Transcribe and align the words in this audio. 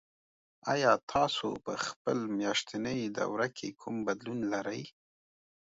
ایا 0.73 0.91
تاسو 1.13 1.47
په 1.65 1.73
خپل 1.85 2.17
میاشتني 2.39 2.99
دوره 3.17 3.47
کې 3.57 3.69
کوم 3.81 3.95
بدلون 4.07 4.39
لرئ؟ 4.53 4.83